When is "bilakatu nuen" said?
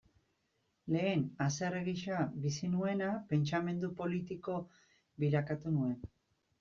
5.25-5.99